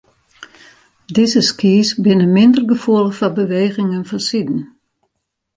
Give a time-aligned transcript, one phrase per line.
[1.15, 4.59] Dizze skys binne minder gefoelich foar bewegingen fansiden.